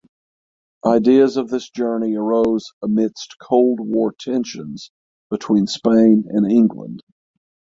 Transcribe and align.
Ideas 0.87 1.37
of 1.37 1.49
this 1.49 1.69
journey 1.69 2.15
arose 2.15 2.71
amidst 2.81 3.35
cold 3.39 3.79
war 3.79 4.11
tensions 4.19 4.89
between 5.29 5.67
Spain 5.67 6.23
and 6.27 6.51
England. 6.51 7.03